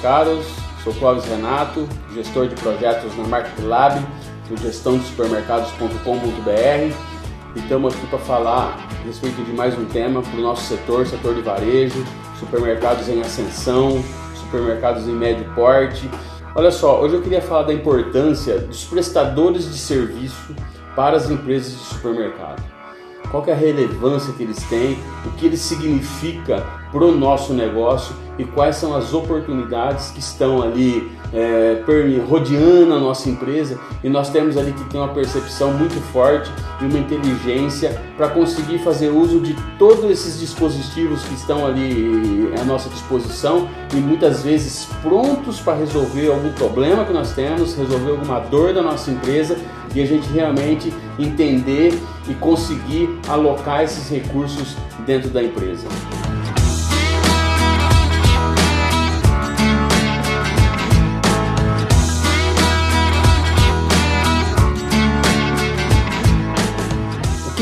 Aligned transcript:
caros, 0.00 0.44
sou 0.82 0.92
Clóvis 0.94 1.24
Renato, 1.24 1.88
gestor 2.12 2.48
de 2.48 2.56
projetos 2.56 3.16
na 3.16 3.28
Market 3.28 3.64
Lab, 3.64 4.00
do 4.48 4.56
gestão 4.56 4.98
de 4.98 5.04
supermercados.com.br 5.04 6.94
e 7.54 7.58
estamos 7.58 7.94
aqui 7.94 8.06
para 8.08 8.18
falar 8.18 8.88
a 8.90 9.06
respeito 9.06 9.42
de 9.44 9.52
mais 9.52 9.78
um 9.78 9.84
tema 9.84 10.20
para 10.20 10.36
o 10.36 10.42
nosso 10.42 10.64
setor, 10.64 11.06
setor 11.06 11.34
de 11.34 11.42
varejo, 11.42 12.04
supermercados 12.40 13.08
em 13.08 13.20
ascensão, 13.20 14.02
supermercados 14.34 15.06
em 15.06 15.12
médio 15.12 15.44
porte. 15.54 16.10
Olha 16.56 16.72
só, 16.72 17.00
hoje 17.00 17.14
eu 17.14 17.22
queria 17.22 17.40
falar 17.40 17.62
da 17.62 17.72
importância 17.72 18.58
dos 18.58 18.84
prestadores 18.84 19.70
de 19.70 19.78
serviço 19.78 20.56
para 20.96 21.16
as 21.16 21.30
empresas 21.30 21.72
de 21.72 21.78
supermercado. 21.78 22.62
Qual 23.30 23.44
é 23.46 23.52
a 23.52 23.56
relevância 23.56 24.34
que 24.34 24.42
eles 24.42 24.62
têm, 24.64 24.98
o 25.24 25.30
que 25.38 25.46
ele 25.46 25.56
significa 25.56 26.66
para 26.90 27.04
o 27.04 27.12
nosso 27.12 27.54
negócio 27.54 28.14
e 28.38 28.44
quais 28.44 28.76
são 28.76 28.94
as 28.94 29.12
oportunidades 29.12 30.10
que 30.10 30.20
estão 30.20 30.62
ali 30.62 31.10
é, 31.32 31.82
rodeando 32.28 32.94
a 32.94 32.98
nossa 32.98 33.28
empresa. 33.28 33.78
E 34.02 34.08
nós 34.08 34.30
temos 34.30 34.56
ali 34.56 34.72
que 34.72 34.84
ter 34.84 34.98
uma 34.98 35.08
percepção 35.08 35.72
muito 35.72 36.00
forte 36.12 36.50
e 36.80 36.84
uma 36.84 36.98
inteligência 36.98 38.00
para 38.16 38.28
conseguir 38.28 38.78
fazer 38.78 39.08
uso 39.08 39.40
de 39.40 39.54
todos 39.78 40.04
esses 40.10 40.38
dispositivos 40.40 41.22
que 41.24 41.34
estão 41.34 41.66
ali 41.66 42.52
à 42.60 42.64
nossa 42.64 42.88
disposição. 42.90 43.68
E 43.94 43.96
muitas 43.96 44.42
vezes 44.42 44.88
prontos 45.02 45.60
para 45.60 45.76
resolver 45.76 46.30
algum 46.30 46.52
problema 46.52 47.04
que 47.04 47.12
nós 47.12 47.32
temos, 47.34 47.74
resolver 47.74 48.10
alguma 48.10 48.40
dor 48.40 48.74
da 48.74 48.82
nossa 48.82 49.10
empresa. 49.10 49.56
E 49.94 50.00
a 50.00 50.06
gente 50.06 50.26
realmente 50.32 50.92
entender 51.18 51.92
e 52.26 52.34
conseguir 52.34 53.10
alocar 53.28 53.82
esses 53.82 54.08
recursos 54.08 54.74
dentro 55.06 55.28
da 55.28 55.42
empresa. 55.42 55.86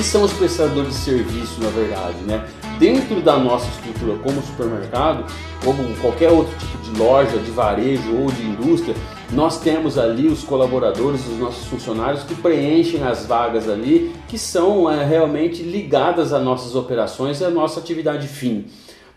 Que 0.00 0.06
são 0.06 0.22
os 0.22 0.32
prestadores 0.32 0.94
de 0.94 1.00
serviço, 1.00 1.60
na 1.60 1.68
verdade, 1.68 2.16
né? 2.26 2.48
Dentro 2.78 3.20
da 3.20 3.36
nossa 3.36 3.68
estrutura 3.68 4.16
como 4.20 4.40
supermercado, 4.40 5.30
como 5.62 5.94
qualquer 5.96 6.30
outro 6.30 6.56
tipo 6.58 6.78
de 6.78 6.98
loja, 6.98 7.36
de 7.36 7.50
varejo 7.50 8.16
ou 8.16 8.32
de 8.32 8.42
indústria, 8.42 8.94
nós 9.30 9.60
temos 9.60 9.98
ali 9.98 10.26
os 10.26 10.42
colaboradores, 10.42 11.20
os 11.26 11.38
nossos 11.38 11.66
funcionários 11.66 12.22
que 12.22 12.34
preenchem 12.34 13.02
as 13.02 13.26
vagas 13.26 13.68
ali, 13.68 14.10
que 14.26 14.38
são 14.38 14.90
é, 14.90 15.04
realmente 15.04 15.62
ligadas 15.62 16.32
às 16.32 16.42
nossas 16.42 16.74
operações 16.74 17.42
e 17.42 17.44
à 17.44 17.50
nossa 17.50 17.78
atividade 17.78 18.26
fim. 18.26 18.68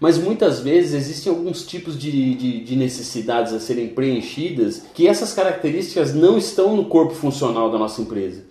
Mas 0.01 0.17
muitas 0.17 0.59
vezes 0.59 0.93
existem 0.93 1.31
alguns 1.31 1.65
tipos 1.65 1.97
de, 1.97 2.35
de, 2.35 2.59
de, 2.61 2.75
necessidades 2.75 3.53
a 3.53 3.59
serem 3.61 3.87
preenchidas 3.87 4.83
que 4.93 5.07
essas 5.07 5.31
características 5.31 6.13
não 6.13 6.37
estão 6.37 6.75
no 6.75 6.83
corpo 6.85 7.13
funcional 7.13 7.71
da 7.71 7.77
nossa 7.77 8.01
empresa. 8.01 8.43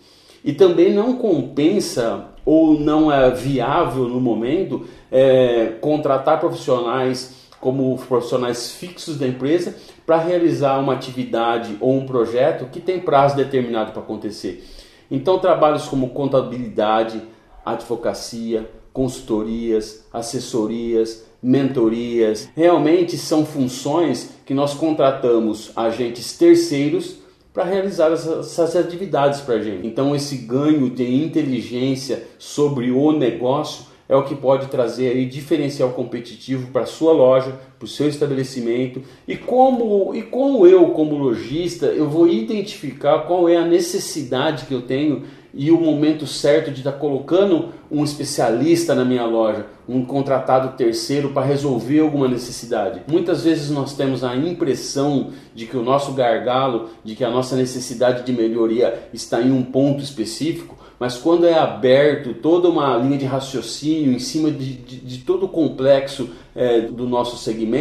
E 0.45 0.53
também 0.53 0.93
não 0.93 1.17
compensa 1.17 2.29
ou 2.45 2.79
não 2.79 3.13
é 3.13 3.31
viável 3.31 4.09
no 4.09 4.21
momento 4.21 4.87
é, 5.11 5.75
contratar 5.81 6.41
profissionais 6.41 7.43
como 7.61 7.97
profissionais 7.97 8.73
fixos 8.73 9.17
da 9.17 9.27
empresa 9.27 9.77
para 10.05 10.17
realizar 10.19 10.81
uma 10.81 10.95
atividade 10.95 11.77
ou 11.81 11.97
um 11.97 12.05
projeto 12.05 12.67
que 12.73 12.81
tem 12.81 12.99
prazo 12.99 13.37
determinado 13.37 13.93
para 13.93 14.03
acontecer. 14.03 14.69
Então, 15.09 15.39
trabalhos 15.39 15.85
como 15.85 16.11
contabilidade, 16.11 17.23
advocacia, 17.65 18.69
consultorias, 18.93 20.05
assessorias, 20.13 21.25
mentorias, 21.41 22.49
realmente 22.57 23.17
são 23.17 23.47
funções 23.47 24.31
que 24.45 24.55
nós 24.55 24.75
contratamos 24.75 25.71
agentes 25.77 26.37
terceiros 26.37 27.22
para 27.53 27.65
realizar 27.65 28.11
essas 28.11 28.75
atividades 28.77 29.41
para 29.41 29.57
a 29.57 29.61
gente. 29.61 29.87
Então, 29.87 30.17
esse 30.17 30.37
ganho 30.37 30.89
de 30.89 31.05
inteligência 31.05 32.25
sobre 32.39 32.91
o 32.91 33.13
negócio 33.13 33.87
é 34.09 34.17
o 34.17 34.25
que 34.25 34.35
pode 34.35 34.67
trazer 34.67 35.09
aí 35.09 35.27
diferencial 35.27 35.91
competitivo 35.91 36.71
para 36.71 36.87
sua 36.87 37.13
loja, 37.13 37.59
para 37.83 37.87
o 37.87 37.89
seu 37.89 38.09
estabelecimento 38.09 39.03
e 39.27 39.37
como 39.37 40.15
e 40.15 40.23
como 40.23 40.65
eu 40.67 40.91
como 40.91 41.17
lojista 41.17 41.87
eu 41.87 42.09
vou 42.09 42.29
identificar 42.29 43.21
qual 43.21 43.49
é 43.49 43.57
a 43.57 43.67
necessidade 43.67 44.67
que 44.67 44.73
eu 44.73 44.83
tenho 44.83 45.25
e 45.53 45.71
o 45.71 45.79
momento 45.79 46.27
certo 46.27 46.71
de 46.71 46.79
estar 46.79 46.93
colocando 46.93 47.71
um 47.91 48.03
especialista 48.03 48.95
na 48.95 49.05
minha 49.05 49.27
loja, 49.27 49.67
um 49.87 50.03
contratado 50.03 50.77
terceiro 50.79 51.29
para 51.31 51.45
resolver 51.45 52.01
alguma 52.01 52.27
necessidade. 52.27 53.03
Muitas 53.07 53.45
vezes 53.45 53.69
nós 53.69 53.95
temos 53.95 54.25
a 54.25 54.35
impressão 54.35 55.31
de 55.55 55.67
que 55.67 55.77
o 55.77 55.83
nosso 55.83 56.13
gargalo, 56.13 56.89
de 57.05 57.15
que 57.15 57.23
a 57.23 57.29
nossa 57.29 57.55
necessidade 57.55 58.25
de 58.25 58.33
melhoria 58.33 59.11
está 59.13 59.43
em 59.43 59.53
um 59.53 59.63
ponto 59.63 60.03
específico, 60.03 60.79
mas 60.99 61.19
quando 61.19 61.47
é 61.47 61.59
aberto 61.59 62.33
toda 62.33 62.69
uma 62.69 62.97
linha 62.97 63.19
de 63.19 63.25
raciocínio 63.27 64.13
em 64.13 64.21
cima 64.21 64.53
de, 64.53 64.75
de, 64.75 64.97
de 65.01 65.19
todo 65.19 65.47
o 65.47 65.49
complexo 65.49 66.31
é, 66.55 66.83
do 66.83 67.09
nosso 67.09 67.37
segmento, 67.37 67.72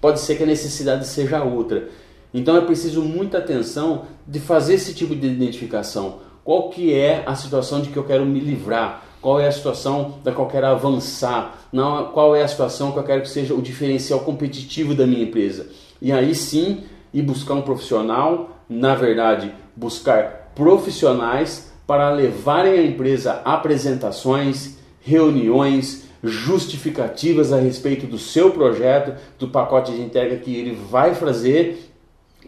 pode 0.00 0.20
ser 0.20 0.36
que 0.36 0.42
a 0.42 0.46
necessidade 0.46 1.06
seja 1.06 1.42
outra. 1.42 1.88
Então 2.32 2.56
é 2.56 2.60
preciso 2.60 3.02
muita 3.02 3.38
atenção 3.38 4.06
de 4.26 4.40
fazer 4.40 4.74
esse 4.74 4.94
tipo 4.94 5.14
de 5.14 5.26
identificação 5.26 6.24
qual 6.44 6.68
que 6.68 6.92
é 6.92 7.22
a 7.26 7.34
situação 7.34 7.80
de 7.80 7.88
que 7.88 7.96
eu 7.96 8.04
quero 8.04 8.26
me 8.26 8.38
livrar, 8.38 9.02
qual 9.20 9.40
é 9.40 9.48
a 9.48 9.52
situação 9.52 10.16
da 10.22 10.30
qual 10.30 10.46
eu 10.46 10.52
quero 10.52 10.66
avançar, 10.66 11.58
não, 11.72 12.08
qual 12.08 12.36
é 12.36 12.42
a 12.42 12.48
situação 12.48 12.92
que 12.92 12.98
eu 12.98 13.02
quero 13.02 13.22
que 13.22 13.30
seja 13.30 13.54
o 13.54 13.62
diferencial 13.62 14.20
competitivo 14.20 14.94
da 14.94 15.06
minha 15.06 15.22
empresa. 15.22 15.66
E 16.00 16.12
aí 16.12 16.34
sim, 16.34 16.84
ir 17.12 17.22
buscar 17.22 17.54
um 17.54 17.62
profissional, 17.62 18.62
na 18.68 18.94
verdade, 18.94 19.52
buscar 19.74 20.52
profissionais 20.54 21.72
para 21.86 22.10
levarem 22.10 22.74
a 22.74 22.82
empresa 22.82 23.40
a 23.44 23.54
apresentações, 23.54 24.76
reuniões, 25.00 26.03
justificativas 26.24 27.52
a 27.52 27.58
respeito 27.58 28.06
do 28.06 28.18
seu 28.18 28.50
projeto, 28.50 29.14
do 29.38 29.48
pacote 29.48 29.92
de 29.92 30.00
entrega 30.00 30.36
que 30.36 30.54
ele 30.54 30.74
vai 30.90 31.14
fazer, 31.14 31.90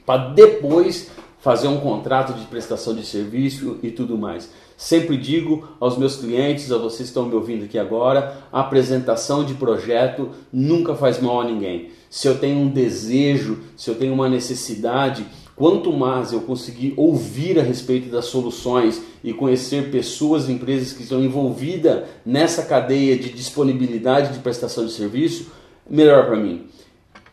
para 0.05 0.29
depois 0.29 1.11
fazer 1.41 1.69
um 1.69 1.79
contrato 1.79 2.33
de 2.33 2.45
prestação 2.47 2.95
de 2.95 3.05
serviço 3.05 3.79
e 3.83 3.91
tudo 3.91 4.19
mais. 4.19 4.51
Sempre 4.77 5.17
digo 5.17 5.67
aos 5.81 5.97
meus 5.97 6.17
clientes, 6.17 6.71
a 6.71 6.77
vocês 6.77 6.99
que 6.99 7.05
estão 7.05 7.27
me 7.27 7.35
ouvindo 7.35 7.65
aqui 7.65 7.79
agora, 7.79 8.43
a 8.53 8.61
apresentação 8.61 9.45
de 9.45 9.55
projeto 9.55 10.31
nunca 10.53 10.95
faz 10.95 11.21
mal 11.21 11.41
a 11.41 11.45
ninguém. 11.45 11.91
Se 12.11 12.29
eu 12.29 12.39
tenho 12.39 12.59
um 12.59 12.69
desejo, 12.69 13.59
se 13.77 13.89
eu 13.89 13.95
tenho 13.95 14.13
uma 14.13 14.29
necessidade, 14.29 15.25
quanto 15.57 15.93
mais 15.93 16.33
eu 16.33 16.43
conseguir 16.43 16.95
ouvir 16.97 17.59
a 17.59 17.63
respeito 17.63 18.09
das 18.11 18.27
soluções 18.27 19.03
e 19.25 19.33
conhecer 19.33 19.91
pessoas 19.91 20.49
e 20.49 20.53
empresas 20.53 20.93
que 20.93 21.03
estão 21.03 21.21
envolvidas 21.21 22.05
nessa 22.25 22.63
cadeia 22.63 23.19
de 23.19 23.31
disponibilidade 23.31 24.35
de 24.35 24.39
prestação 24.39 24.87
de 24.87 24.93
serviço, 24.93 25.51
melhor 25.89 26.27
para 26.27 26.37
mim. 26.37 26.67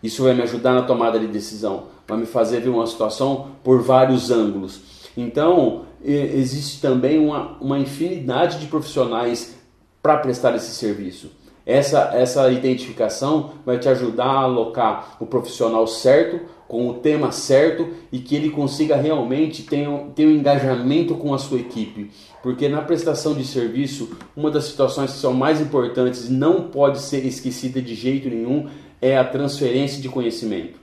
Isso 0.01 0.23
vai 0.23 0.33
me 0.33 0.41
ajudar 0.41 0.73
na 0.73 0.81
tomada 0.81 1.19
de 1.19 1.27
decisão 1.27 1.93
vai 2.07 2.17
me 2.17 2.25
fazer 2.25 2.61
ver 2.61 2.69
uma 2.69 2.87
situação 2.87 3.51
por 3.63 3.81
vários 3.81 4.29
ângulos. 4.29 4.81
Então, 5.15 5.85
existe 6.03 6.81
também 6.81 7.19
uma, 7.19 7.57
uma 7.59 7.79
infinidade 7.79 8.59
de 8.59 8.67
profissionais 8.67 9.55
para 10.01 10.17
prestar 10.17 10.55
esse 10.55 10.71
serviço. 10.71 11.31
Essa, 11.65 12.11
essa 12.13 12.51
identificação 12.51 13.51
vai 13.65 13.79
te 13.79 13.87
ajudar 13.87 14.25
a 14.25 14.41
alocar 14.41 15.15
o 15.19 15.25
profissional 15.25 15.87
certo, 15.87 16.41
com 16.67 16.89
o 16.89 16.95
tema 16.95 17.31
certo 17.31 17.87
e 18.11 18.19
que 18.19 18.35
ele 18.35 18.49
consiga 18.49 18.95
realmente 18.95 19.63
ter, 19.63 19.87
ter 20.15 20.25
um 20.25 20.31
engajamento 20.31 21.15
com 21.15 21.33
a 21.33 21.37
sua 21.37 21.59
equipe. 21.59 22.11
Porque 22.41 22.67
na 22.67 22.81
prestação 22.81 23.33
de 23.33 23.45
serviço, 23.45 24.17
uma 24.35 24.51
das 24.51 24.65
situações 24.65 25.11
que 25.11 25.19
são 25.19 25.33
mais 25.33 25.61
importantes 25.61 26.27
e 26.27 26.33
não 26.33 26.63
pode 26.63 26.99
ser 26.99 27.25
esquecida 27.25 27.81
de 27.81 27.95
jeito 27.95 28.27
nenhum 28.27 28.67
é 29.01 29.17
a 29.17 29.23
transferência 29.23 30.01
de 30.01 30.09
conhecimento. 30.09 30.82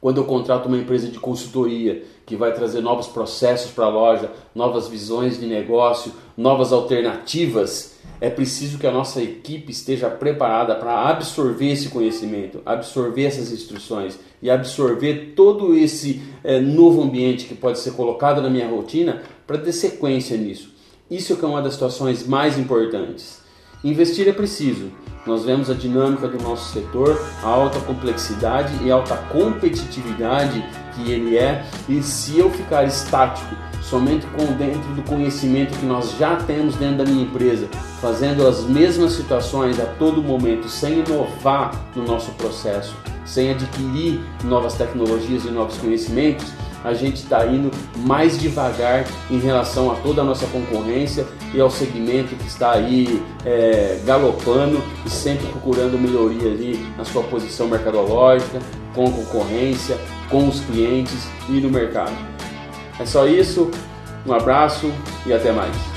Quando 0.00 0.16
eu 0.16 0.24
contrato 0.24 0.66
uma 0.66 0.78
empresa 0.78 1.08
de 1.08 1.18
consultoria 1.18 2.02
que 2.24 2.34
vai 2.34 2.54
trazer 2.54 2.80
novos 2.80 3.06
processos 3.06 3.70
para 3.70 3.84
a 3.84 3.90
loja, 3.90 4.30
novas 4.54 4.88
visões 4.88 5.38
de 5.38 5.46
negócio, 5.46 6.12
novas 6.34 6.72
alternativas, 6.72 7.98
é 8.18 8.30
preciso 8.30 8.78
que 8.78 8.86
a 8.86 8.90
nossa 8.90 9.22
equipe 9.22 9.70
esteja 9.70 10.08
preparada 10.08 10.74
para 10.74 11.08
absorver 11.08 11.72
esse 11.72 11.90
conhecimento, 11.90 12.62
absorver 12.64 13.24
essas 13.24 13.52
instruções 13.52 14.18
e 14.40 14.50
absorver 14.50 15.34
todo 15.36 15.74
esse 15.74 16.22
é, 16.42 16.58
novo 16.58 17.02
ambiente 17.02 17.44
que 17.44 17.54
pode 17.54 17.78
ser 17.78 17.92
colocado 17.92 18.40
na 18.40 18.48
minha 18.48 18.68
rotina 18.68 19.22
para 19.46 19.58
ter 19.58 19.72
sequência 19.72 20.36
nisso. 20.36 20.72
Isso 21.10 21.36
é 21.40 21.46
uma 21.46 21.60
das 21.60 21.74
situações 21.74 22.26
mais 22.26 22.56
importantes. 22.58 23.39
Investir 23.82 24.28
é 24.28 24.32
preciso. 24.32 24.90
Nós 25.26 25.44
vemos 25.44 25.70
a 25.70 25.74
dinâmica 25.74 26.28
do 26.28 26.42
nosso 26.42 26.72
setor, 26.72 27.18
a 27.42 27.46
alta 27.46 27.80
complexidade 27.80 28.72
e 28.82 28.90
alta 28.90 29.16
competitividade 29.16 30.62
que 30.94 31.10
ele 31.10 31.38
é, 31.38 31.64
e 31.88 32.02
se 32.02 32.38
eu 32.38 32.50
ficar 32.50 32.84
estático 32.84 33.54
somente 33.82 34.26
com 34.26 34.44
dentro 34.54 34.92
do 34.94 35.02
conhecimento 35.02 35.78
que 35.78 35.86
nós 35.86 36.16
já 36.18 36.36
temos 36.36 36.76
dentro 36.76 36.98
da 36.98 37.10
minha 37.10 37.24
empresa, 37.24 37.68
fazendo 38.00 38.46
as 38.46 38.64
mesmas 38.64 39.12
situações 39.12 39.80
a 39.80 39.86
todo 39.86 40.22
momento, 40.22 40.68
sem 40.68 41.00
inovar 41.00 41.72
no 41.96 42.04
nosso 42.04 42.30
processo, 42.32 42.94
sem 43.24 43.50
adquirir 43.50 44.20
novas 44.44 44.74
tecnologias 44.74 45.44
e 45.44 45.50
novos 45.50 45.76
conhecimentos, 45.78 46.52
a 46.84 46.94
gente 46.94 47.16
está 47.16 47.46
indo 47.46 47.70
mais 47.96 48.38
devagar 48.38 49.04
em 49.30 49.38
relação 49.38 49.90
a 49.90 49.96
toda 49.96 50.22
a 50.22 50.24
nossa 50.24 50.46
concorrência 50.46 51.26
e 51.54 51.60
ao 51.60 51.70
segmento 51.70 52.34
que 52.36 52.46
está 52.46 52.72
aí 52.72 53.22
é, 53.44 54.00
galopando 54.04 54.82
e 55.04 55.10
sempre 55.10 55.46
procurando 55.48 55.98
melhoria 55.98 56.50
ali 56.50 56.86
na 56.96 57.04
sua 57.04 57.22
posição 57.24 57.68
mercadológica, 57.68 58.58
com 58.94 59.06
a 59.06 59.10
concorrência, 59.10 59.98
com 60.28 60.48
os 60.48 60.60
clientes 60.60 61.28
e 61.48 61.60
no 61.60 61.70
mercado. 61.70 62.16
É 62.98 63.04
só 63.04 63.26
isso, 63.26 63.70
um 64.26 64.32
abraço 64.32 64.90
e 65.26 65.32
até 65.32 65.52
mais. 65.52 65.89